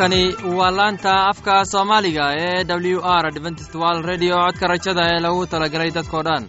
halkani 0.00 0.36
waa 0.58 0.70
laanta 0.76 1.12
afka 1.30 1.54
soomaaliga 1.72 2.24
ee 2.44 2.64
w 2.94 3.00
r 3.22 3.26
dventstwal 3.36 3.98
redio 4.10 4.36
codka 4.44 4.66
rajada 4.72 5.02
ee 5.12 5.20
lagu 5.24 5.42
talagalay 5.52 5.90
dadkoo 5.96 6.22
dhan. 6.28 6.42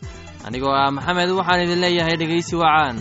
Anigoo 0.47 0.75
ah 0.81 0.91
maxamed 0.97 1.29
waxaan 1.39 1.63
idin 1.65 1.81
leeyahay 1.83 2.15
dhegaysi 2.21 2.55
wacaan 2.61 2.95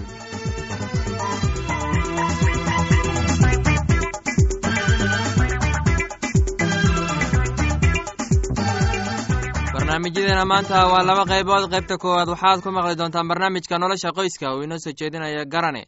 barnaamijyadeena 9.75 10.45
maanta 10.45 10.87
waa 10.93 11.03
laba 11.09 11.25
qaybood. 11.33 11.65
Qaybta 11.73 11.97
koowaad 12.03 12.29
waxaad 12.35 12.61
ku 12.63 12.71
maqli 12.71 12.95
doontaan 12.99 13.29
barnaamijka 13.29 13.79
nolosha 13.79 14.13
qoyska. 14.19 14.55
Uu 14.55 14.63
inoo 14.63 14.79
soo 14.79 14.93
jeedinaya 14.99 15.45
garane 15.45 15.85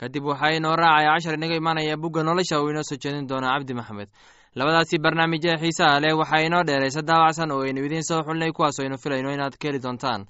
kadib 0.00 0.24
waxaa 0.24 0.52
inoo 0.58 0.76
raacaya 0.76 1.14
cashar 1.14 1.34
inaga 1.34 1.54
imaanaya 1.56 1.96
bugga 1.96 2.22
nolosha 2.22 2.60
uu 2.62 2.70
inoo 2.70 2.82
soo 2.82 2.96
jeedin 3.02 3.26
doonaa 3.28 3.54
cabdi 3.58 3.74
maxamed. 3.74 4.08
Labadaasi 4.54 4.98
barnaamij 4.98 5.44
ee 5.46 5.56
xiisaha 5.62 6.00
leh 6.00 6.12
waxaa 6.20 6.42
inoo 6.46 6.62
dheeraysa 6.68 7.02
daawacsan 7.02 7.50
oo 7.50 7.62
aynu 7.66 7.80
idiin 7.86 8.02
soo 8.08 8.22
xulnay 8.26 8.52
kuwaas 8.52 8.80
aynu 8.80 8.96
filayno 9.02 9.30
inaad 9.32 9.54
ka 9.60 9.68
heli 9.68 9.78
doontaan. 9.82 10.24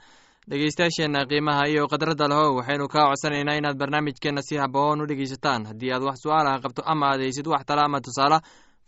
Dhegeystayaasheenna 0.51 1.27
qiimaha 1.31 1.67
iyo 1.71 1.87
khadradda 1.91 2.29
lehow 2.29 2.57
waxaynu 2.59 2.89
kaa 2.89 3.07
codsanaynaa 3.11 3.57
inaad 3.61 3.77
barnaamijkeenna 3.79 4.43
si 4.43 4.57
haboon 4.63 5.01
u 5.03 5.07
dhegeysataan 5.07 5.67
haddii 5.71 5.93
aad 5.95 6.03
wax 6.03 6.19
su'aalaha 6.23 6.59
qabto 6.65 6.83
ama 6.87 7.07
aad 7.11 7.21
haysid 7.21 7.47
wax 7.47 7.63
tala 7.67 7.83
ama 7.87 8.01
tusaale 8.01 8.39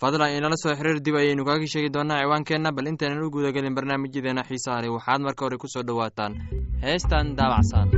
fadlan 0.00 0.34
inala 0.36 0.56
soo 0.62 0.74
xiriir 0.78 0.98
dib 1.04 1.14
ayaynu 1.16 1.44
kaaga 1.44 1.66
sheegi 1.66 1.90
doonaa 1.94 2.20
ciwaankeenna. 2.22 2.72
Bal 2.76 2.86
intaynan 2.86 3.22
u 3.22 3.30
gudagelin 3.30 3.74
barnaamijyadeena 3.74 4.42
xiisaha 4.48 4.82
leh 4.82 4.90
waxaad 4.96 5.20
marka 5.22 5.44
hore 5.46 5.56
ku 5.58 5.66
soo 5.68 5.82
dhowaataan. 5.82 6.32
Heestan 6.82 7.36
daabacsan 7.38 7.88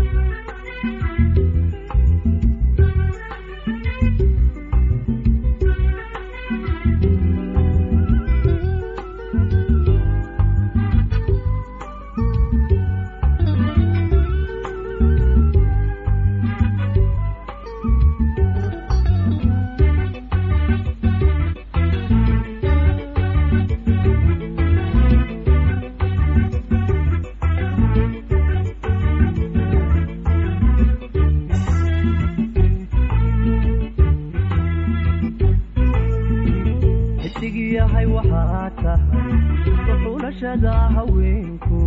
uxulashada 40.46 40.74
haweenku. 40.94 41.80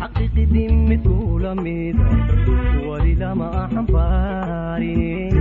Xaqiiqidii 0.00 0.68
mid 0.88 1.02
kula 1.06 1.52
mida 1.64 2.08
weli 2.88 3.14
lama 3.20 3.48
xambaarin 3.72 5.36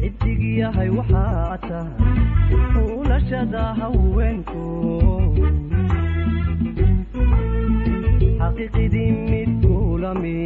xidig 0.00 0.42
yahay 0.60 0.90
waxaa 0.98 1.56
tahay 1.68 2.18
uxulashada 2.56 3.62
haweenku 3.80 4.64
xaqiiqidii 8.40 9.10
mid 9.30 9.50
kula 9.64 10.10
mida 10.22 10.45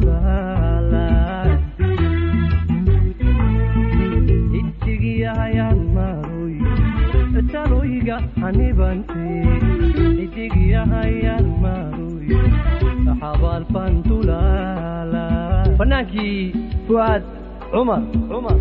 cumar 17.81 18.01
cumar 18.29 18.60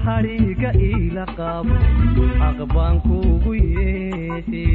adna 0.00 0.22
xadhiiga 0.22 0.70
iila 0.86 1.24
qaabo 1.36 1.74
aqbaan 2.48 2.96
kuugu 3.04 3.52
yeeshe 3.54 4.66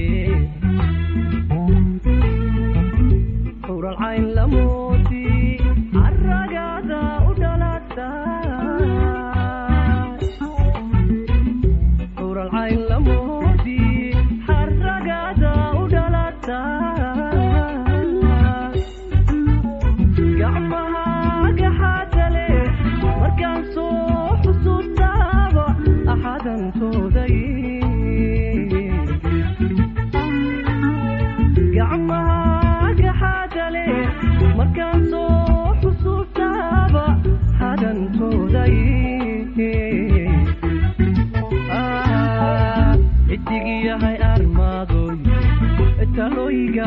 talooyiga 46.16 46.86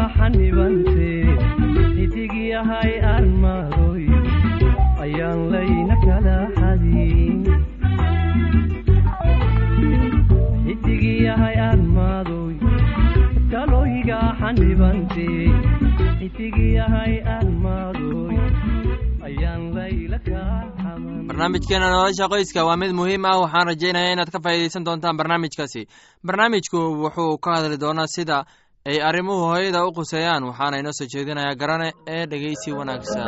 barnaamijkeena 21.28 21.90
nolosha 21.90 22.26
qoyska 22.32 22.64
waa 22.68 22.76
mid 22.76 22.92
muhiim 22.98 23.24
ah 23.24 23.40
waxaan 23.42 23.66
rajaynayaa 23.70 24.12
inaad 24.12 24.30
ka 24.34 24.40
faa'iidaysan 24.44 24.84
doontaan 24.86 25.16
barnaamijkaasi. 25.16 25.82
Barnaamijku 26.26 26.78
wuxuu 27.02 27.38
ka 27.38 27.50
hadli 27.56 27.76
doonaa 27.84 28.06
sida 28.16 28.44
ay 28.86 28.98
arrimuhu 29.08 29.44
hooyada 29.50 29.84
u 29.88 29.92
quseeyaan 29.98 30.44
waxaana 30.50 30.80
inoo 30.80 30.92
soo 30.98 31.10
jeedinayaa 31.14 31.58
garane 31.60 31.88
ee 32.16 32.24
dhegeysi 32.30 32.70
wanaagsan. 32.78 33.26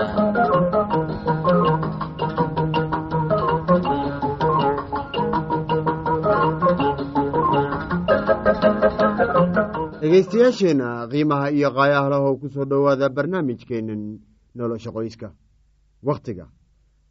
Dhegaystayaasheenna 10.00 10.88
qiimaha 11.10 11.50
iyo 11.52 11.68
qaayahlahow 11.76 12.34
ku 12.40 12.48
soo 12.48 12.64
dhowaada 12.64 13.08
barnaamijkeennan 13.08 14.18
nolosha 14.54 14.90
qoyska. 14.90 15.28
Wakhtiga 16.02 16.46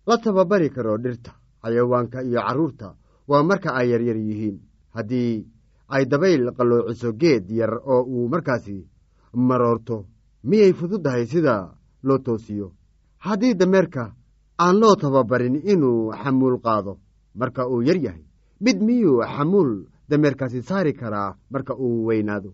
la 0.07 0.17
tababari 0.17 0.69
karo 0.69 0.97
dhirta 0.97 1.31
xayawaanka 1.63 2.23
iyo 2.23 2.41
carruurta. 2.41 2.95
Waa 3.27 3.43
marka 3.43 3.73
ay 3.75 3.89
yaryar 3.91 4.17
yihiin. 4.17 4.57
Haddii 4.95 5.45
ay 5.89 6.05
dabayl 6.05 6.51
qalloociso 6.57 7.11
geed 7.21 7.49
yar 7.51 7.73
oo 7.85 8.01
uu 8.03 8.29
markaasi 8.29 8.87
maroorto. 9.33 10.05
Miyay 10.43 10.73
fududdahay 10.73 11.25
sida 11.25 11.55
loo 12.03 12.17
toosiyo? 12.17 12.71
Haddii 13.17 13.53
dameerka 13.55 14.13
aan 14.57 14.79
loo 14.79 14.95
tababarin 14.95 15.55
inuu 15.63 16.11
xamuul 16.23 16.57
qaado 16.63 16.97
marka 17.35 17.67
uu 17.67 17.81
yar 17.83 17.97
yahay 17.97 18.23
mid 18.61 18.77
miyuu 18.81 19.21
xamuul 19.35 19.85
dameerkaasi 20.09 20.61
saari 20.61 20.93
karaa 20.93 21.35
marka 21.51 21.73
uu 21.75 22.05
weynaado? 22.07 22.53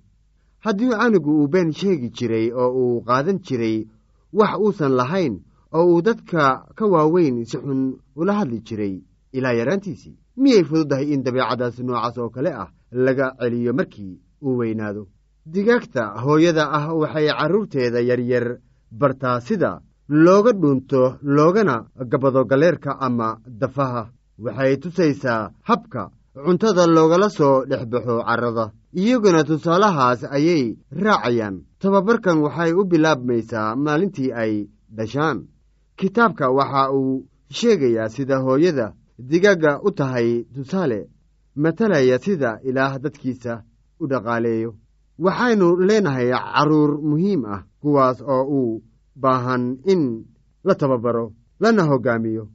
Haddii 0.60 0.90
canugu 0.90 1.32
uu 1.42 1.48
been 1.48 1.72
sheegi 1.74 2.10
jiray 2.10 2.52
oo 2.52 2.70
uu 2.82 3.02
qaadan 3.08 3.40
jiray 3.40 3.86
wax 4.34 4.58
uusan 4.60 4.92
lahayn 5.00 5.40
oo 5.74 5.86
uu 5.94 6.02
dadka 6.02 6.66
ka 6.76 6.86
waaweyn 6.88 7.46
si 7.46 7.58
xun 7.58 7.98
ula 8.16 8.34
hadli 8.34 8.60
jiray 8.68 9.02
ilaa 9.32 9.54
yaraantiisii 9.54 10.18
miyay 10.38 10.64
fududdahay 10.64 11.14
in 11.14 11.24
dabeecadaas 11.24 11.80
noocaas 11.80 12.18
oo 12.18 12.30
kale 12.30 12.52
ah 12.54 12.70
laga 12.92 13.36
celiyo 13.40 13.74
markii 13.74 14.20
uu 14.46 14.58
weynaado. 14.60 15.08
Digaagta 15.46 16.04
hooyada 16.24 16.64
ah 16.78 16.94
waxay 17.02 17.28
carruurteeda 17.30 18.00
yaryar 18.02 18.58
bartaa 18.92 19.40
sida 19.48 19.82
looga 20.10 20.52
dhuunto 20.54 21.02
loogana 21.22 21.86
gabado 22.12 22.46
galeerka 22.46 22.92
ama 23.00 23.38
dafaha. 23.48 24.10
Waxay 24.44 24.78
tusaysaa 24.78 25.52
habka 25.64 26.10
cuntada 26.46 26.88
loogala 26.88 27.30
soo 27.30 27.66
dhex 27.70 27.86
baxo 27.92 28.24
carrada. 28.28 28.72
Iyaguna 28.94 29.44
tusaalahaas 29.44 30.24
ayay 30.36 30.78
raacayaan. 31.04 31.56
Tababarkan 31.80 32.38
waxay 32.46 32.72
u 32.74 32.84
bilaabmaysaa 32.90 33.76
maalintii 33.76 34.32
ay 34.42 34.54
dhashaan. 34.98 35.38
Kitaabka 35.98 36.50
waxa 36.58 36.92
uu 36.92 37.26
sheegayaa 37.58 38.10
sida 38.10 38.38
hooyada 38.40 38.94
digaagga 39.30 39.80
u 39.88 39.92
tahay 39.92 40.30
tusaale 40.54 41.00
matalaya 41.56 42.20
sida 42.20 42.60
ilaah 42.64 43.00
dadkiisa 43.00 43.64
u 44.00 44.08
dhaqaaleeyo. 44.08 44.72
Waxaynu 45.20 45.68
leenahay 45.88 46.30
carruur 46.32 46.92
muhiim 47.10 47.46
ah 47.46 47.64
kuwaas 47.82 48.22
oo 48.22 48.44
u 48.60 48.84
baahan 49.16 49.78
in 49.86 50.26
la 50.64 50.74
tababaro 50.76 51.32
lana 51.60 51.84
hoggaamiyo 51.90 52.48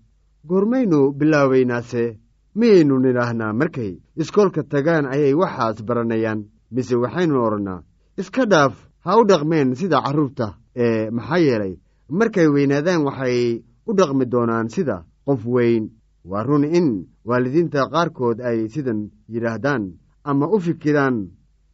goormaynu 0.49 1.13
bilaabaynaase 1.19 2.19
miyaynu 2.59 2.99
nidhaahnaa 3.05 3.53
markay 3.61 3.93
iskoolka 4.17 4.63
tagaan 4.63 5.07
ayay 5.07 5.35
waxaas 5.35 5.79
baranayaan 5.89 6.41
mise 6.75 6.95
waxaynu 7.03 7.35
odhannaa 7.47 7.81
iska 8.21 8.45
dhaaf 8.53 8.75
ha 9.05 9.17
u 9.21 9.25
dhaqmeen 9.31 9.75
sida 9.81 10.03
carruurta 10.05 10.47
ee 10.77 11.11
maxaa 11.11 11.39
yeelay 11.47 11.75
markay 12.19 12.47
weynaadaan 12.55 13.05
waxay 13.07 13.63
u 13.89 13.93
dhaqmi 13.99 14.25
doonaan 14.33 14.69
sida 14.75 14.97
qof 15.27 15.41
weyn 15.55 15.85
waa 16.25 16.43
run 16.45 16.65
in 16.65 17.07
waalidiinta 17.25 17.89
qaarkood 17.93 18.41
ay 18.41 18.69
sidan 18.69 19.11
yidhaahdaan 19.33 19.83
ama 20.25 20.47
u 20.49 20.59
fikiraan 20.61 21.17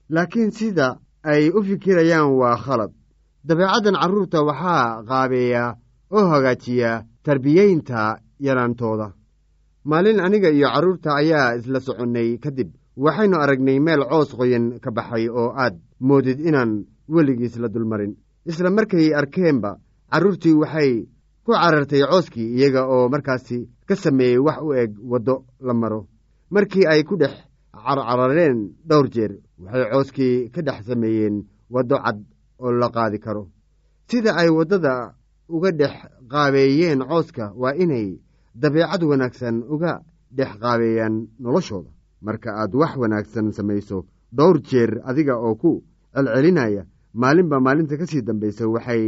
laakiin 0.08 0.50
sida 0.52 0.96
ay 1.22 1.50
u 1.50 1.62
fikirayaan 1.62 2.30
waa 2.40 2.56
khalad. 2.56 2.92
Dabeecaddan 3.46 3.94
carruurta 4.00 4.42
waxaa 4.48 5.02
qaabeeya 5.08 5.64
oo 6.16 6.26
hagaajiya 6.32 7.04
tarbiyeynta 7.24 8.18
yaraantooda. 8.46 9.12
Maalin 9.84 10.20
aniga 10.20 10.50
iyo 10.50 10.68
carruurta 10.74 11.10
ayaa 11.20 11.54
isla 11.58 11.80
soconnay 11.80 12.38
kadib. 12.38 12.68
Waxaynu 12.96 13.36
aragnay 13.38 13.78
meel 13.80 14.02
coos 14.10 14.30
qoyan 14.38 14.78
ka 14.80 14.90
baxay 14.90 15.28
oo 15.28 15.50
aad 15.62 15.74
moodid 16.00 16.38
inaan 16.40 16.84
weligiis 17.08 17.56
la 17.58 17.68
dulmarin. 17.68 18.16
Isla 18.46 18.70
markay 18.70 19.14
arkeenba 19.14 19.70
carruurtii 20.12 20.54
waxay 20.62 20.92
ku 21.44 21.52
carartay 21.52 22.02
cooskii 22.10 22.54
iyaga 22.56 22.82
oo 22.94 23.08
markaasi 23.08 23.68
ka 23.88 23.94
sameeyey 23.96 24.38
wax 24.46 24.58
u 24.66 24.72
eg 24.82 24.90
waddo 25.10 25.44
la 25.66 25.74
maro. 25.74 26.00
Markii 26.50 26.86
ay 26.86 27.02
ku 27.04 27.16
dhex 27.16 27.34
carcarareen 27.72 28.58
dhowr 28.88 29.06
jeer 29.14 29.32
waxay 29.62 29.90
cooskii 29.92 30.50
ka 30.54 30.60
dhex 30.62 30.86
sameeyeen 30.86 31.36
waddo 31.70 31.96
cad 32.04 32.18
oo 32.58 32.70
la 32.80 32.88
qaadi 32.94 33.18
karo. 33.18 33.42
Sida 34.08 34.30
ay 34.40 34.48
waddada 34.58 35.14
uga 35.48 35.70
dhex 35.80 35.94
qaabeeyeen 36.30 37.00
cooska 37.10 37.52
waa 37.60 37.74
inay 37.82 38.18
dabeecad 38.54 39.02
wanaagsan 39.10 39.56
uga 39.74 39.92
dhex 40.36 40.52
qaabeeyaan 40.62 41.14
noloshooda. 41.42 41.90
Marka 42.26 42.50
aad 42.60 42.72
wax 42.74 42.92
wanaagsan 43.02 43.52
samayso 43.52 43.98
dhowr 44.36 44.56
jeer 44.68 44.90
adiga 45.08 45.34
oo 45.46 45.54
ku 45.54 45.70
celcelinaya 46.14 46.82
maalinba 47.20 47.60
maalinta 47.60 47.96
ka 48.00 48.06
sii 48.06 48.22
dambaysa 48.22 48.64
waxay 48.74 49.04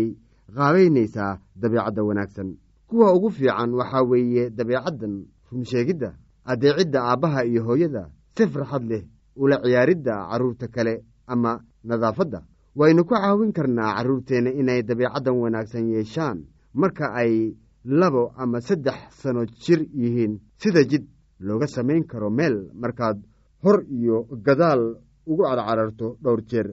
qaabaynaysaa 0.57 1.39
dabeecadda 1.61 2.03
wanaagsan 2.09 2.49
kuwa 2.89 3.13
ugu 3.17 3.31
fiican 3.31 3.71
waxaa 3.79 4.03
weeye 4.03 4.51
dabeecaddan 4.51 5.15
runsheegidda 5.53 6.11
addeecidda 6.45 6.99
aabbaha 7.11 7.45
iyo 7.45 7.63
hooyada 7.69 8.03
si 8.37 8.47
farxad 8.53 8.85
leh 8.91 9.03
ula 9.37 9.57
ciyaaridda 9.63 10.15
carruurta 10.31 10.67
kale 10.69 10.95
ama 11.27 11.61
nadaafadda. 11.85 12.41
Waynu 12.79 13.05
ku 13.05 13.15
caawin 13.15 13.53
karnaa 13.53 13.95
carruurteenna 13.97 14.51
inay 14.61 14.83
dabeecaddan 14.83 15.37
wanaagsan 15.43 15.89
yeeshaan 15.95 16.39
marka 16.75 17.13
ay 17.21 17.55
labo 17.85 18.33
ama 18.37 18.61
saddex 18.61 18.99
sano 19.21 19.45
jir 19.47 19.81
yihiin. 20.01 20.41
Sida 20.57 20.83
jid 20.91 21.05
looga 21.41 21.67
samayn 21.67 22.05
karo 22.07 22.31
meel 22.31 22.57
markaad 22.75 23.19
hor 23.63 23.79
iyo 23.99 24.27
gadaal 24.47 24.83
ugu 25.27 25.43
carcararto 25.43 26.17
dhowr 26.23 26.41
jeer. 26.51 26.69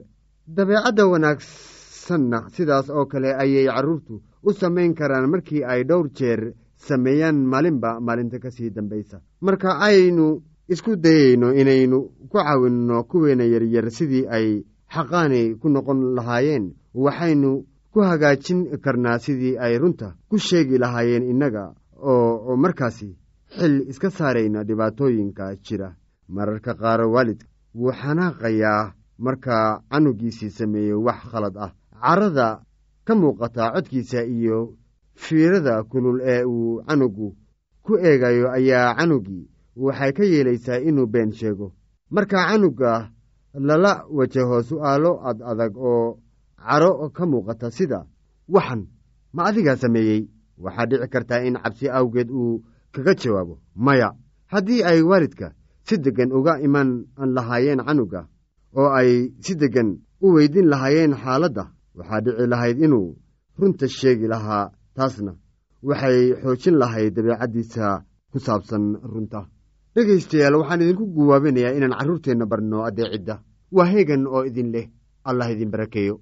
Dabeecadda 0.46 1.06
wanaagsanna 2.10 2.50
sidaas 2.52 2.90
oo 2.90 3.06
kale 3.06 3.34
ayay 3.34 3.66
carruurtu 3.66 4.22
u 4.42 4.52
samayn 4.52 4.94
karaan 4.94 5.28
markii 5.30 5.64
ay 5.64 5.84
dhowr 5.84 6.08
jeer 6.14 6.52
sameeyaan 6.76 7.36
maalinba 7.46 8.00
maalinta 8.00 8.38
ka 8.38 8.50
sii 8.50 8.70
dambaysa. 8.70 9.20
Marka 9.40 9.78
aynu 9.80 10.42
isku 10.68 10.96
dayayno 10.96 11.52
inaynu 11.54 11.98
ku 12.30 12.38
caawinno 12.38 13.04
kuweena 13.04 13.44
yaryar 13.44 13.90
sidii 13.90 14.26
ay 14.28 14.64
xaqaani 14.94 15.54
ku 15.58 15.68
noqon 15.68 16.14
lahaayeen 16.14 16.74
waxaynu 16.94 17.64
ku 17.92 18.00
hagaajin 18.00 18.78
karnaa 18.80 19.18
sidii 19.18 19.58
ay 19.58 19.78
runta 19.78 20.14
ku 20.28 20.38
sheegi 20.38 20.78
lahaayeen 20.78 21.22
innaga 21.30 21.74
oo 22.02 22.56
markaasi 22.56 23.16
xil 23.58 23.88
iska 23.88 24.10
saarayna 24.10 24.64
dhibaatooyinka 24.64 25.56
jira. 25.64 25.94
Mararka 26.28 26.74
qaar 26.74 27.00
waalidka 27.08 27.46
wuu 27.74 27.92
xanaaqayaa 27.92 28.92
markaa 29.18 29.80
canugiisii 29.90 30.50
sameeyey 30.50 30.92
wax 31.06 31.20
khalad 31.30 31.56
ah 31.56 31.72
carada 32.02 32.62
ka 33.06 33.14
muuqataa 33.14 33.72
codkiisa 33.74 34.24
iyo 34.24 34.58
fiirada 35.14 35.82
kulul 35.90 36.20
ee 36.24 36.44
uu 36.44 36.82
canugu 36.86 37.36
ku 37.84 37.92
eegayo 37.98 38.50
ayaa 38.52 38.94
canugii 38.98 39.48
waxay 39.76 40.12
ka 40.12 40.24
yeelaysaa 40.24 40.78
inuu 40.88 41.06
been 41.06 41.32
sheego. 41.32 41.72
Markaa 42.10 42.48
canuga 42.50 43.10
lala 43.54 44.04
wajaho 44.10 44.62
su'aalo 44.62 45.10
ad 45.28 45.38
adag 45.50 45.76
oo 45.76 46.18
caro 46.56 47.10
ka 47.16 47.24
muuqata 47.26 47.70
sida 47.70 48.06
waxan 48.48 48.86
ma 49.32 49.44
adigaa 49.48 49.76
sameeyey? 49.76 50.28
Waxaa 50.58 50.86
dhici 50.86 51.08
kartaa 51.12 51.44
in 51.46 51.56
cabsi 51.62 51.86
awgeed 51.88 52.30
uu 52.30 52.64
kaga 52.92 53.14
jawaabo 53.14 53.54
maya 53.74 54.08
haddii 54.52 54.82
ay 54.82 55.02
waalidka 55.02 55.52
si 55.86 55.98
deggan 55.98 56.32
uga 56.32 56.60
iman 56.66 56.88
lahaayeen 57.36 57.84
canuga 57.86 58.20
oo 58.76 58.88
ay 58.98 59.32
si 59.44 59.54
deggan 59.54 59.88
u 60.20 60.26
weydiin 60.34 60.68
lahaayeen 60.72 61.14
xaaladda 61.14 61.64
waxaa 61.98 62.20
dhici 62.24 62.46
lahayd 62.52 62.78
inuu 62.86 63.08
runta 63.60 63.86
sheegi 63.98 64.26
lahaa 64.32 64.64
taasna 64.96 65.32
waxay 65.88 66.18
xoojin 66.42 66.76
lahayd 66.82 67.12
dabeecaddiisa 67.16 67.86
ku 68.32 68.38
saabsan 68.46 68.84
runta. 69.12 69.40
Dhegaystayaal 69.94 70.54
waxaan 70.60 70.82
idinku 70.84 71.04
guwaabinayaa 71.16 71.76
inaan 71.78 71.94
carruurteenna 71.98 72.46
barno 72.52 72.78
addeecidda 72.88 73.34
waa 73.76 73.86
heegan 73.92 74.22
oo 74.34 74.42
idin 74.50 74.68
leh. 74.74 74.86
Allah 75.28 75.48
idin 75.54 75.70
barakeeyo. 75.74 76.14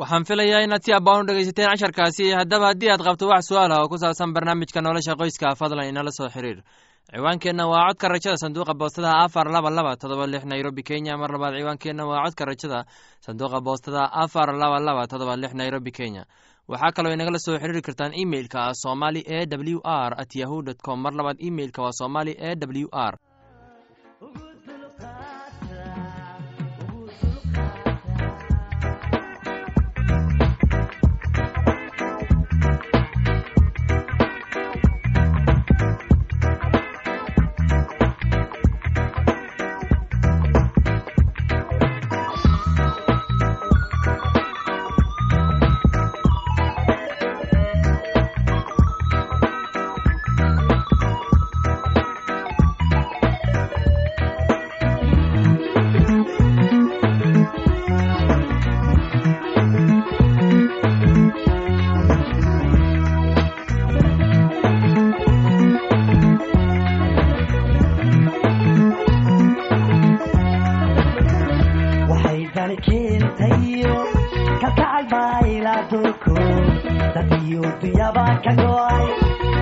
Waxaan 0.00 0.24
filayaa 0.28 0.60
inaad 0.66 0.82
si 0.86 0.92
abbaan 0.98 1.22
u 1.22 1.26
dhegaysateen 1.28 1.68
casharkaasi. 1.72 2.24
Haddaba 2.40 2.66
haddii 2.70 2.90
aad 2.92 3.02
qabto 3.06 3.26
wax 3.32 3.42
su'aal 3.50 3.72
ah 3.74 3.80
oo 3.82 3.88
ku 3.92 3.96
saabsan 4.02 4.30
barnaamijka 4.36 4.80
nolosha 4.82 5.14
qoyska 5.20 5.54
fadlan 5.60 5.88
inala 5.90 6.10
soo 6.18 6.28
xiriir 6.34 6.58
ciwaankeenna 7.12 7.64
waa 7.72 7.86
codka 7.88 8.08
rajada 8.08 8.36
sanduuqa 8.42 8.74
boostada 8.80 9.10
afar 9.24 9.46
laba 9.54 9.70
laba 9.70 9.92
todoba 9.96 10.26
lix 10.26 10.44
nairobi 10.44 10.82
kenya. 10.88 11.16
Mar 11.20 11.30
labaad 11.34 11.54
ciwaankeenna 11.60 12.04
waa 12.10 12.24
codka 12.24 12.44
rajada 12.50 12.78
sanduuqa 13.26 13.58
boostada 13.66 14.02
afar 14.22 14.48
laba 14.62 14.78
laba 14.86 15.02
todoba 15.12 15.34
lix 15.42 15.52
nairobi 15.60 15.90
kenya. 15.98 16.22
Waxaa 16.68 16.92
kaloo 16.96 17.12
inagala 17.16 17.38
soo 17.44 17.58
xiriiri 17.60 17.82
kartaan 17.86 18.14
imeilka 18.22 18.58
ah 18.68 18.72
somali 18.82 19.20
e 19.20 19.38
w 19.46 19.80
r 19.84 20.12
at 20.22 20.32
yahu 20.40 20.62
dt 20.66 20.80
com. 20.86 20.98
Mar 21.02 21.12
labaad 21.18 21.38
imeilka 21.48 21.80
waa 21.84 21.92
somali 22.00 22.32
e 22.32 22.50
w 22.56 22.88
r 22.92 23.14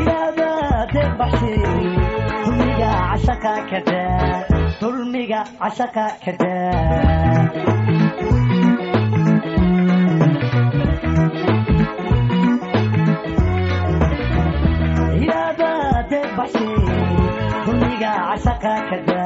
ilaadaade 0.00 1.02
baxshe 1.18 1.52
dulmiga 2.44 2.90
cashaqa 3.08 3.54
kada 3.70 4.02
dulmiga 4.80 5.40
cashaqa 5.60 6.06
kada 6.24 7.60
ilaadaade 15.22 16.20
baxshe 16.36 16.68
dulmiga 17.66 18.12
cashaqa 18.28 18.74
kada 18.90 19.20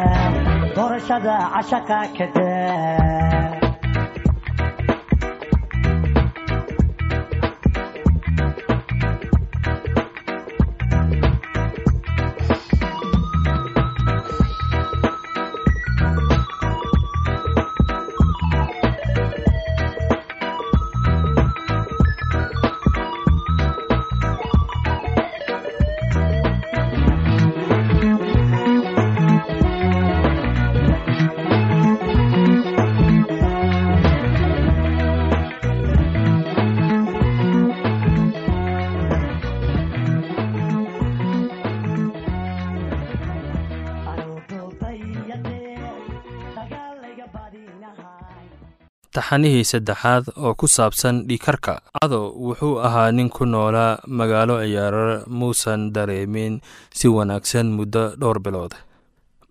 taxanihii 49.25 49.65
saddexaad 49.65 50.25
oo 50.37 50.53
ku 50.55 50.67
saabsan 50.69 51.25
dhiikarka 51.29 51.81
cado 51.97 52.21
wuxuu 52.47 52.77
ahaa 52.87 53.11
nin 53.17 53.29
ku 53.33 53.45
noolaa 53.49 54.01
magaalo 54.19 54.61
ciyaaro 54.61 55.25
muusan 55.39 55.93
dareemin 55.95 56.61
si 56.93 57.09
wanaagsan 57.09 57.73
muddo 57.73 58.05
dhowr 58.21 58.39
bilood. 58.45 58.73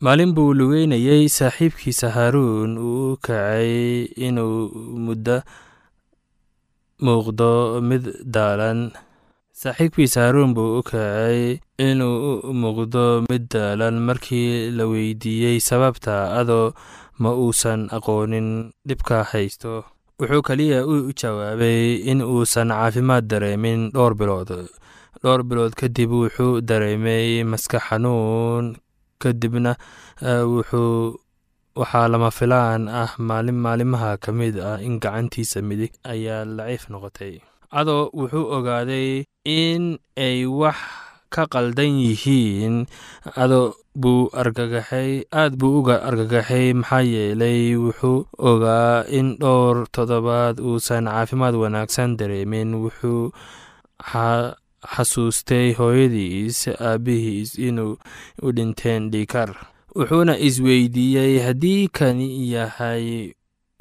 Maalin 0.04 0.34
buu 0.36 0.54
lugeynayey 0.54 1.26
saaxiibkiisa 1.38 2.10
haaruun 2.16 2.78
uu 2.78 3.14
u 3.14 3.18
kacay 3.26 4.06
inuu 4.28 4.70
muddo 5.06 5.42
muuqdo 7.06 7.82
mid 7.90 8.04
daalan. 8.36 8.92
Saaxiibkiisa 9.62 10.22
haaruun 10.22 10.54
buu 10.54 10.78
u 10.80 10.84
kacay 10.84 11.58
inuu 11.82 12.54
muuqdo 12.62 13.26
mid 13.30 13.50
daalan 13.50 13.96
markii 14.08 14.70
la 14.78 14.86
weydiiyey 14.92 15.58
sababta. 15.60 16.30
Adoo 16.40 16.74
ma 17.24 17.32
uusan 17.44 17.82
aqoonin 17.98 18.48
dhibka 18.88 19.18
haysto. 19.32 19.74
Wuxuu 20.20 20.42
keliya 20.48 20.80
u 20.94 20.96
jawaabay 21.22 21.82
in 22.12 22.20
uusan 22.34 22.70
caafimaad 22.76 23.26
dareemin 23.32 23.80
dhowr 23.96 24.14
bilood. 24.20 24.52
Dhowr 25.24 25.42
bilood 25.50 25.74
kadib 25.80 26.10
wuxuu 26.22 26.62
dareemay 26.70 27.44
maskax 27.52 27.84
xanuun 27.90 28.66
kadibna 29.22 29.72
wuxuu 30.54 31.18
waxaa 31.82 32.08
lama 32.14 32.30
filaan 32.38 32.82
ah 33.02 33.12
maalin 33.28 33.58
maalimaha 33.66 34.12
ka 34.24 34.32
mid 34.40 34.56
ah 34.70 34.78
in 34.88 35.00
gacantiisa 35.04 35.60
midig 35.70 35.94
ayaa 36.14 36.46
laciif 36.58 36.84
noqotay. 36.94 37.34
Cadoo 37.74 38.04
wuxuu 38.20 38.46
ogaaday 38.56 39.26
in 39.46 39.98
ay 40.26 40.46
wax 40.46 40.78
ka 41.36 41.44
qaldan 41.54 41.94
yihiin 42.06 42.76
ado 43.44 43.62
buu 44.02 44.30
aad 45.42 45.54
buu 45.60 45.74
uga 45.80 45.96
argagaxay 46.10 46.68
maxaa 46.80 47.02
yeelay 47.14 47.76
wuxuu 47.84 48.20
ogaa 48.50 49.04
in 49.20 49.28
dhowr 49.42 49.78
toddobaad 49.96 50.56
uusan 50.60 51.06
caafimaad 51.12 51.56
wanaagsan 51.64 52.18
dareemin. 52.20 52.70
Wuxuu 52.84 53.32
xasuustay 54.94 55.68
hooyadiis 55.78 56.68
aabbihiis 56.90 57.52
inuu 57.68 57.94
u 58.46 58.52
dhinteen 58.56 59.04
dhiikar 59.14 59.50
wuxuuna 59.98 60.34
isweydiiyey 60.48 61.40
haddii 61.46 61.88
kani 61.98 62.28
yahay 62.54 63.06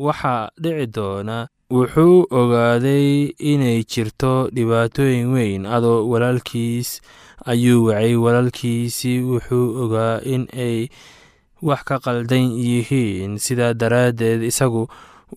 waxa 0.06 0.34
dhici 0.62 0.86
doona 0.96 1.36
wuxuu 1.76 2.16
ogaaday 2.40 3.08
inay 3.52 3.80
jirto 3.92 4.32
dhibaatooyin 4.54 5.32
weyn 5.34 5.66
adoo 5.76 6.00
walaalkiis 6.10 6.90
ayuu 7.46 7.84
wacay 7.88 8.14
walaalkiisi 8.16 9.20
wuxuu 9.22 9.66
ogaa 9.84 10.20
in 10.24 10.46
ay 10.56 10.88
wax 11.62 11.82
ka 11.84 11.98
qaldan 11.98 12.52
yihiin. 12.58 13.38
Sidaa 13.38 13.74
daraaddeed 13.74 14.42
isagu 14.42 14.88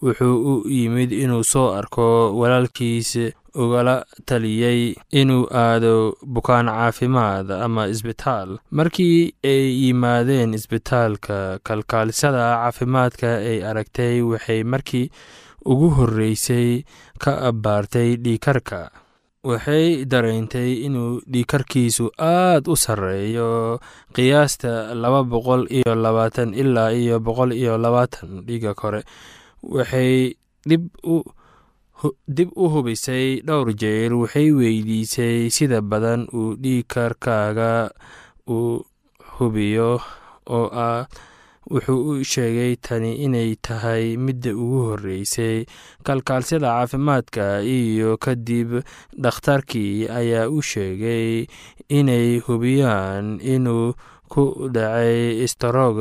wuxuu 0.02 0.36
u 0.52 0.54
yimid 0.70 1.12
inuu 1.12 1.44
soo 1.44 1.72
arko 1.74 2.36
walaalkiis 2.40 3.18
ugala 3.56 4.04
taliyey 4.26 4.96
inuu 5.12 5.48
aado 5.54 6.18
bukaan 6.28 6.68
caafimaad 6.68 7.52
ama 7.52 7.88
isbitaal. 7.88 8.58
Markii 8.72 9.34
ay 9.44 9.72
yimaadeen 9.86 10.54
isbitaalka 10.54 11.60
kalkaalisada 11.64 12.44
caafimaadka 12.60 13.38
ay 13.38 13.64
aragtay 13.64 14.22
waxay 14.22 14.64
markii 14.64 15.10
ugu 15.66 15.90
horreysay 15.98 16.84
ka 17.20 17.32
abbaartay 17.50 18.16
dhiikarka 18.24 18.92
waxay 19.50 20.06
dareentay 20.12 20.72
inuu 20.88 21.22
dhiikarkiisu 21.32 22.06
aad 22.18 22.64
u 22.74 22.76
sarreeyo 22.86 23.80
qiyaasta 24.16 24.72
laba 25.02 25.22
boqol 25.32 25.64
iyo 25.78 25.94
labaatan 26.06 26.50
ilaa 26.62 26.92
iyo 27.02 27.20
boqol 27.26 27.52
iyo 27.54 27.78
labaatan 27.78 28.42
dhiiga 28.48 28.74
kore. 28.74 29.02
Waxay 29.76 30.34
dib 32.28 32.50
u 32.56 32.66
hubisay 32.74 33.42
dhowr 33.48 33.70
jeer 33.82 34.12
waxay 34.14 34.52
weydiisay 34.52 35.50
sida 35.56 35.80
badan 35.82 36.28
uu 36.34 36.56
dhiikarkaaga 36.64 37.72
u 38.48 38.82
hubiyo 39.38 40.02
oo 40.58 40.68
ah 40.74 41.06
wuxuu 41.72 42.02
u 42.10 42.24
sheegay 42.32 42.74
tani 42.86 43.12
inay 43.26 43.52
tahay 43.66 44.06
midda 44.26 44.52
ugu 44.64 44.80
horreysay. 44.88 45.66
Kalkaalsyada 46.06 46.70
caafimaadka 46.76 47.46
iyo 47.78 48.18
kadib 48.18 48.70
dhakhtarkii 49.24 50.08
ayaa 50.20 50.50
u 50.50 50.62
sheegay 50.72 51.46
inay 51.90 52.40
hubiyaan 52.46 53.40
inuu 53.54 53.94
ku 54.32 54.44
dhacay 54.76 55.44
istaroog 55.46 56.00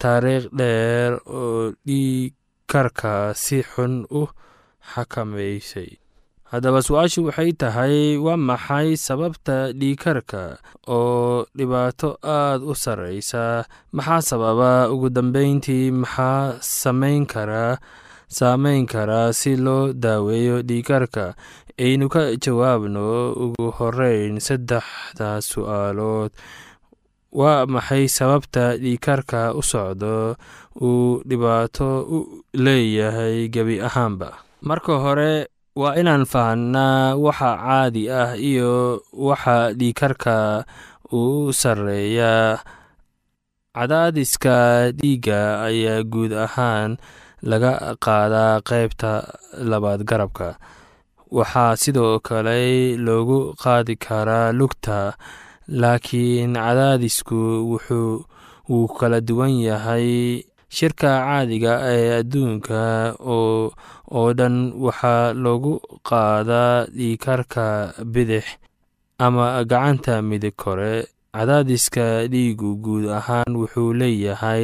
taariikh 0.00 0.46
dheer 0.58 1.12
oo 1.26 1.72
dhiikarka 1.86 3.34
si 3.42 3.58
xun 3.70 3.94
u 4.20 4.22
xakamaysay 4.92 5.99
haddaba 6.52 6.80
su'aashu 6.86 7.20
waxay 7.30 7.50
tahay 7.60 7.96
waa 8.24 8.36
maxay 8.48 8.88
sababta 9.06 9.56
dhiikarka 9.80 10.42
oo 10.90 11.46
dhibaato 11.56 12.18
aad 12.22 12.60
u 12.70 12.74
sarreysa? 12.74 13.64
Maxaa 13.96 14.20
sababa? 14.30 14.72
Ugu 14.92 15.08
dambeyntii 15.16 15.90
maxaa 16.02 16.58
samayn 16.60 17.22
karaa 17.32 17.78
saameyn 18.38 18.86
karaa 18.86 19.32
si 19.40 19.54
loo 19.56 19.92
daaweeyo 19.94 20.62
dhiikarka 20.68 21.34
aynu 21.78 22.06
ka 22.14 22.22
jawaabno 22.44 23.06
ugu 23.44 23.66
horeyn 23.78 24.38
saddexda 24.46 25.28
su'aalood. 25.50 26.30
Waa 27.40 27.66
maxay 27.66 28.04
sababta 28.10 28.74
dhiikarka 28.82 29.54
u 29.54 29.62
socdo? 29.62 30.34
Uu 30.82 31.22
dhibaato 31.28 31.88
u 32.16 32.18
leeyahay 32.54 33.46
gebi 33.54 33.78
ahaanba. 33.88 34.30
Marka 34.62 34.98
hore 35.02 35.46
waa 35.76 35.94
inaan 36.00 36.24
fahnaa 36.32 37.14
waxa 37.16 37.50
caadi 37.64 38.02
ah 38.10 38.34
iyo 38.36 39.02
waxa 39.28 39.72
dhiikarka 39.78 40.64
u 41.12 41.52
sarreeya. 41.54 42.58
Cadaadiska 43.74 44.90
dhiigga 44.98 45.62
ayaa 45.68 46.02
guud 46.12 46.32
ahaan 46.34 46.98
laga 47.50 47.94
qaadaa 48.04 48.60
qaybta 48.68 49.10
labaad 49.70 50.02
garabka. 50.04 50.58
Waxaa 51.30 51.76
sidoo 51.78 52.18
kale 52.18 52.96
loogu 53.06 53.54
qaadi 53.62 53.94
karaa 53.96 54.50
lugta 54.52 55.14
laakiin 55.70 56.54
cadaadisku 56.58 57.38
wuxuu 57.70 58.26
wuu 58.68 58.88
kala 58.98 59.20
duwan 59.22 59.54
yahay 59.54 60.42
shirka 60.76 61.10
caadiga 61.26 61.72
ee 61.94 62.08
adduunka 62.20 62.80
oo 64.18 64.28
dhan 64.38 64.56
waxaa 64.84 65.32
loogu 65.44 65.72
qaadaa 66.08 66.86
dhiikarka 66.96 67.66
bidix 68.12 68.44
ama 69.24 69.46
gacanta 69.70 70.14
midig 70.28 70.56
kore. 70.62 70.94
Cadaadiska 71.36 72.06
dhiigu 72.32 72.70
guud 72.84 73.04
ahaan 73.18 73.50
wuxuu 73.60 73.90
leeyahay 74.00 74.62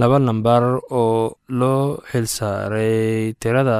laba 0.00 0.16
lambar 0.26 0.64
oo 1.00 1.36
loo 1.60 1.84
xilsaaray 2.10 3.32
tirada 3.40 3.78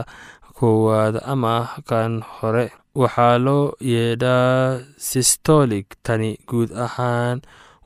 koowaad 0.59 1.14
ama 1.33 1.55
kan 1.88 2.12
hore. 2.35 2.67
Waxaa 3.01 3.38
loo 3.47 3.64
yeedhaa 3.93 4.81
sistolig 5.09 5.87
tani 6.05 6.31
guud 6.49 6.71
ahaan 6.87 7.37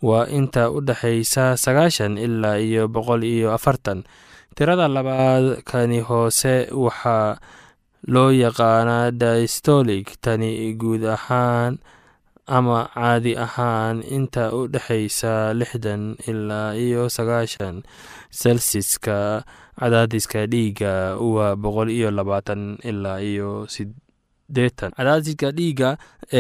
waa 0.03 0.27
inta 0.39 0.71
u 0.71 0.81
dhexaysa 0.89 1.57
sagaashan 1.57 2.19
ilaa 2.19 2.59
iyo 2.59 2.89
boqol 2.95 3.23
iyo 3.25 3.49
afartan. 3.57 4.03
Tirada 4.55 4.89
labaad 4.89 5.63
kani 5.65 6.01
hoose 6.09 6.69
waxaa 6.85 7.39
loo 8.13 8.31
yaqaanaa 8.35 9.11
distolig 9.15 10.07
tani 10.21 10.75
guud 10.81 11.05
ahaan 11.17 11.79
ama 12.47 12.91
caadi 12.95 13.33
ahaan 13.39 14.03
inta 14.17 14.51
u 14.59 14.67
dhexaysa 14.69 15.55
lixdan 15.55 16.19
ilaa 16.31 16.75
iyo 16.75 17.07
sagaashan 17.09 17.87
selsiska 18.31 19.47
cadaadiska 19.79 20.47
dhiigga 20.53 21.17
waa 21.35 21.55
boqol 21.57 21.89
iyo 21.95 22.11
labaatan 22.11 22.83
ilaa 22.91 23.23
iyo 23.23 23.71
cadaadiska 24.97 25.51
dhiigga 25.59 25.91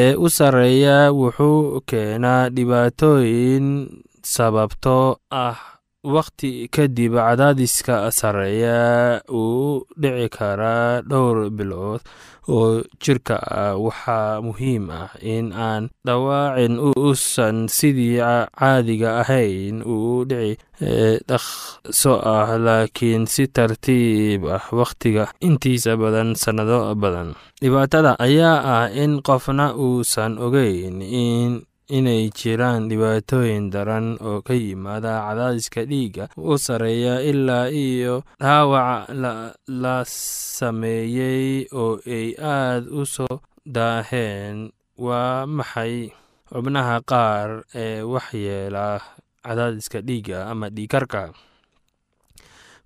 ee 0.00 0.14
u 0.24 0.30
sarreeya 0.38 0.96
wuxuu 1.20 1.80
keenaa 1.90 2.48
dhibaatooyin 2.56 3.66
sababtoo 4.36 5.16
ah 5.30 5.56
wakhti 6.02 6.66
kadib 6.66 7.14
cadaadiska 7.14 8.10
sarreeya 8.10 9.22
uu 9.30 9.86
dhici 9.94 10.26
karaa 10.34 10.98
dhowr 11.06 11.46
bilood 11.54 12.02
oo 12.50 12.82
jirka 12.98 13.38
ah 13.38 13.78
waxaa 13.78 14.42
muhiim 14.42 14.90
ah 14.90 15.14
in 15.22 15.54
aan 15.54 15.94
dhawaacin 16.02 16.74
uusan 16.82 17.70
sidii 17.70 18.18
caadiga 18.18 19.22
ahayn 19.22 19.78
uu 19.86 20.26
dhici 20.26 20.58
dhaqso 21.30 22.18
ah 22.18 22.50
laakiin 22.58 23.30
si 23.30 23.46
tartiib 23.46 24.42
ah 24.50 24.64
wakhtiga 24.74 25.30
intiisa 25.38 25.94
badan 25.94 26.34
sannado 26.34 26.90
badan. 26.98 27.38
Dhibaatada 27.62 28.18
ayaa 28.18 28.58
ah 28.74 28.86
in 28.90 29.22
qofna 29.22 29.78
uusan 29.78 30.34
ogeyn 30.42 30.98
in 30.98 31.62
inay 31.96 32.30
jiraan 32.38 32.88
dhibaatooyin 32.90 33.68
daran 33.74 34.06
oo 34.28 34.40
ka 34.46 34.54
yimaada 34.56 35.12
cadaadiska 35.28 35.80
dhiigga 35.90 36.24
u 36.36 36.56
sarreeya 36.64 37.14
ilaa 37.30 37.68
iyo 37.84 38.14
dhaawac 38.40 39.08
la 39.82 39.96
sameeyey 40.58 41.66
oo 41.82 42.00
ay 42.16 42.28
aad 42.54 42.84
u 42.88 43.02
soo 43.14 43.36
daaheen. 43.76 44.70
Waa 45.06 45.46
maxay 45.46 46.12
xubnaha 46.52 46.96
qaar 47.10 47.48
ee 47.74 48.02
waxyeela 48.12 48.86
cadaadiska 49.44 49.98
dhiigga 50.08 50.38
ama 50.52 50.66
dhiikarka 50.76 51.22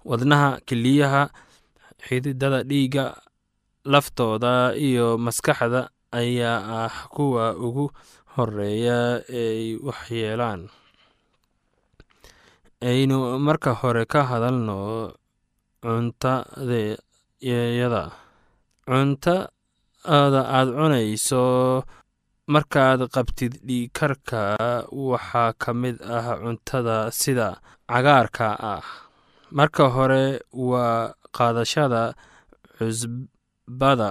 wadnaha 0.09 0.51
keliyaha 0.67 1.23
xididada 2.07 2.63
dhiigga 2.71 3.05
laftooda 3.93 4.75
iyo 4.79 5.19
maskaxda 5.19 5.91
ayaa 6.15 6.59
ah 6.87 6.95
kuwa 7.15 7.55
ugu 7.67 7.91
horreeya 8.37 8.99
ay 9.43 9.63
waxyeelaan 9.89 10.61
aynu 12.91 13.19
marka 13.47 13.73
hore 13.81 14.05
ka 14.13 14.21
hadalno 14.31 14.79
cuntadayada 15.83 18.03
cuntada 18.87 20.43
aad 20.57 20.69
cunayso 20.79 21.43
markaad 22.55 23.01
qabtid 23.15 23.53
dhiikarka 23.67 24.43
waxaa 25.11 25.51
ka 25.63 25.71
mid 25.83 25.97
ah 26.17 26.27
cuntada 26.43 26.97
sida 27.21 27.49
cagaarka 27.91 28.49
ah. 28.75 28.85
Marka 29.59 29.85
hore 29.95 30.25
waa 30.53 31.15
qaadashada 31.37 32.03
cusbada 32.77 34.11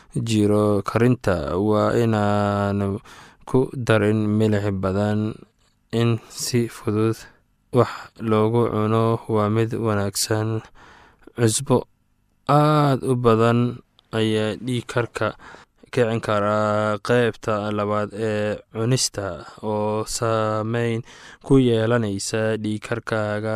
jiro 0.15 0.81
karinta. 0.83 1.55
Waa 1.57 1.95
inaanu 2.03 2.99
ku 3.45 3.69
darin 3.73 4.27
milix 4.37 4.67
badan 4.83 5.33
in 5.91 6.19
si 6.29 6.67
fudud 6.67 7.17
wax 7.73 7.91
loogu 8.19 8.67
cuno. 8.73 9.19
Waa 9.27 9.49
mid 9.49 9.71
wanaagsan 9.73 10.61
cusbo 11.37 11.87
aada 12.49 13.03
u 13.07 13.15
badan 13.15 13.79
ayaa 14.11 14.55
dhiig 14.59 14.85
karka 14.91 15.27
kicin 15.91 16.19
karaa 16.23 16.99
qeybta 17.07 17.71
labaad 17.77 18.09
ee 18.15 18.55
cunista 18.71 19.43
oo 19.63 20.03
saameyn 20.07 21.03
ku 21.45 21.59
yeelanaysa 21.59 22.55
dhiigkarkaaga 22.63 23.55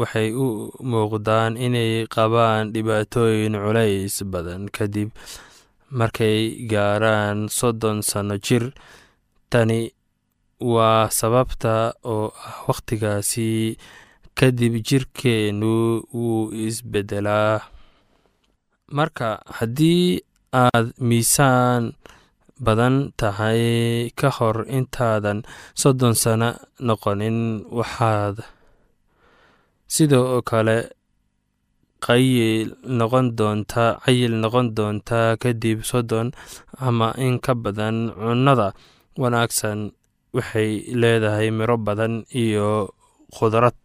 waxay 0.00 0.28
u 0.44 0.46
muuqdaan 0.90 1.52
inay 1.66 1.92
qabaan 2.14 2.72
dhibaatooyin 2.74 3.54
culays 3.64 4.16
badan 4.32 4.62
kadib 4.76 5.10
markay 5.98 6.38
gaaraan 6.72 7.38
soddon 7.58 7.98
sanno 8.10 8.36
jir. 8.46 8.64
Tani 9.50 9.80
waa 10.72 11.06
sababta 11.18 11.74
oo 12.12 12.26
ah 12.46 12.56
wakhtigaasi 12.68 13.50
kadib 14.38 14.74
jirkeennu 14.88 15.72
wuu 16.18 16.50
isbeddelaa 16.66 17.54
marka 18.96 19.28
haddii 19.56 20.20
aad 20.62 20.86
miisaan 21.08 21.82
badan 22.64 22.96
tahay 23.20 23.62
ka 24.18 24.28
hor 24.36 24.56
intaadan 24.76 25.38
soddon 25.80 26.14
sano 26.22 26.50
noqonin 26.86 27.38
waxaad 27.78 28.36
sidoo 29.94 30.38
kale 30.50 30.76
qayil 32.06 32.68
noqon 32.98 33.26
doontaa 33.38 33.90
cayil 34.04 34.32
noqon 34.42 34.66
doontaa 34.76 35.28
kadib 35.42 35.78
soddon 35.90 36.28
ama 36.86 37.08
in 37.26 37.34
ka 37.44 37.52
badan 37.64 37.96
cunnada 38.22 38.68
wanaagsan 39.20 39.78
waxay 40.36 40.70
leedahay 41.00 41.48
miro 41.58 41.76
badan 41.86 42.12
iyo 42.42 42.68
khudrad 43.36 43.78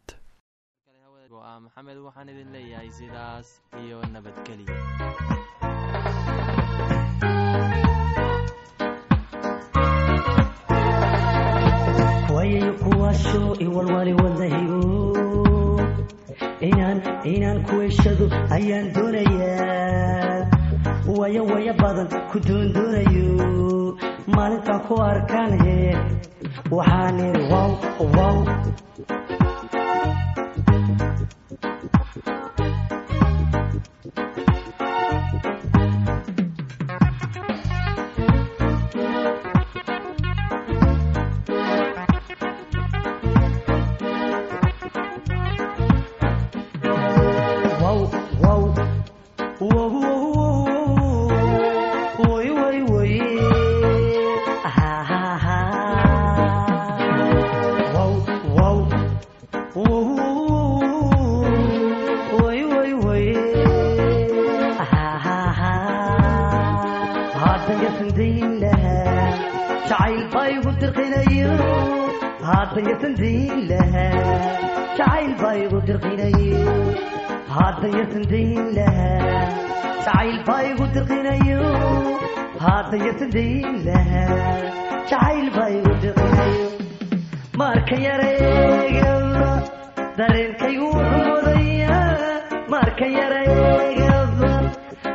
inaan 16.62 17.00
inaan 17.24 17.60
kuweyshado 17.68 18.26
ayaan 18.56 18.88
doonayaa. 18.94 20.50
Waya 21.20 21.42
waya 21.44 21.74
badan 21.74 22.08
ku 22.32 22.38
doondoonayo 22.48 23.98
maalintaan 24.36 24.82
ku 24.88 24.94
arkaan 25.02 25.52
waxaan 26.72 27.18
wow 27.52 27.72
wow 28.08 28.08
wow 28.18 28.38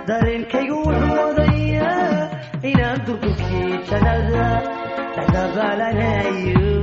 dareenkaygu 0.09 0.77
wuxuu 0.87 1.15
mudaya 1.19 1.91
inaan 2.71 2.99
durdurkii 3.07 3.71
jannada 3.91 4.47
dhexdabaalanayo 5.17 6.74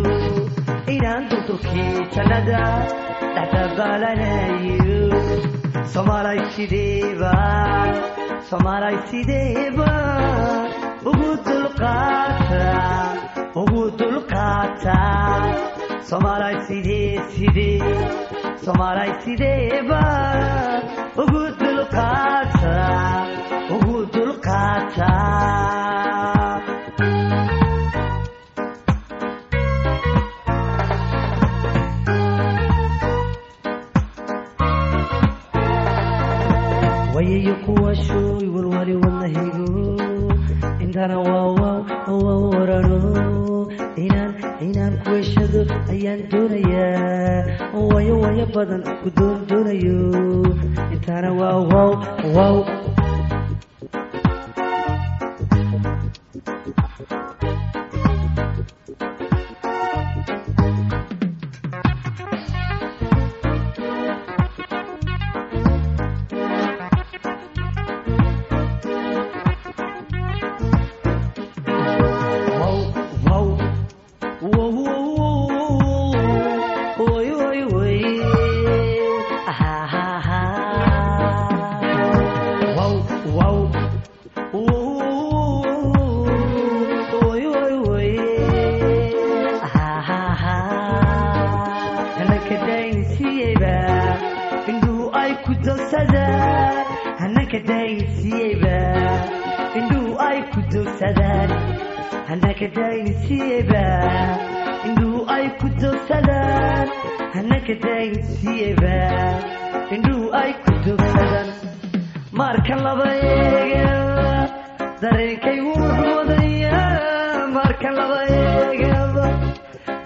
soomaalay 8.50 8.98
sideeba 9.10 9.92
ugu 11.12 11.30
dulqaata 11.48 12.66
ugu 13.62 13.84
dulqaata 14.00 14.98
soomaalay 16.10 16.56
sidee 16.68 17.12
sidee 17.34 17.94
soomaalay 18.66 19.12
sideeba 19.24 20.02
ugu 21.24 21.44
dulqaata 21.62 22.76
wadnahigo 38.90 40.02
intana 40.82 41.18
warano 42.50 42.98
inaan 43.96 44.32
inaan 44.66 44.94
kuweshado 45.06 45.62
ayaan 45.94 46.22
doonayaa 46.32 47.70
wayo 47.94 48.16
wayo 48.24 48.46
badan 48.56 48.82
ku 49.06 49.10
doon 49.18 49.38
doonayo 49.50 49.98
intana 50.94 51.30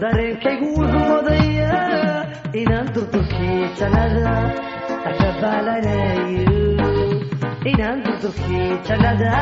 dareenkaygu 0.01 0.67
wuxuu 0.77 1.03
modayaa 1.09 2.19
inaan 2.61 2.87
durdurkii 2.95 3.59
jannada 8.87 9.33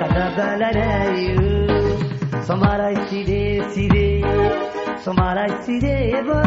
dhaqabalanayo 0.00 1.52
soomaalay 2.46 2.96
sidee 3.10 3.54
sidee 3.74 4.16
soomaalay 5.04 5.52
sideeba 5.66 6.40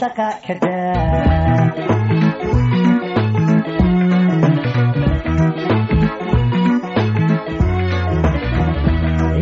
shaqaa 0.00 0.32
kada 0.46 0.74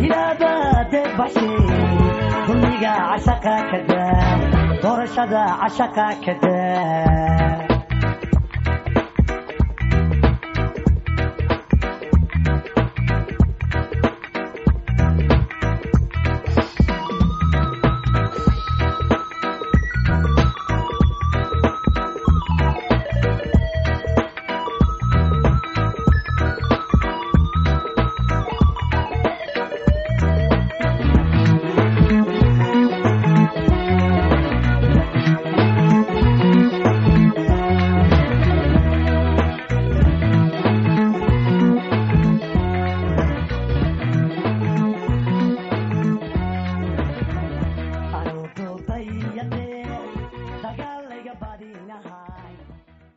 ilaabade 0.05 1.01
baxshay 1.17 1.55
dulmiga 2.47 2.93
cashaqa 3.09 3.55
kada 3.71 4.03
doorashada 4.83 5.43
cashaqa 5.61 6.07
kada 6.25 6.57